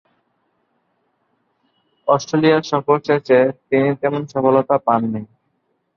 [2.07, 5.21] Australia সফর শেষে তিনি তেমন সফলতা পাননি।